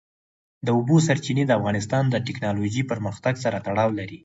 [0.65, 4.17] د اوبو سرچینې د افغانستان د تکنالوژۍ پرمختګ سره تړاو لري.